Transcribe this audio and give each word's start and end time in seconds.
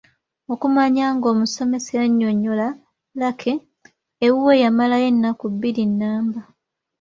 Okumanya 0.53 1.05
ng’omusomesa 1.15 1.91
yannyonnyola 1.99 2.67
Lucky, 3.19 3.53
ewuwe 4.25 4.53
yamalayo 4.63 5.07
ennaku 5.11 5.45
bbiri 5.53 5.83
nnamba. 5.91 6.41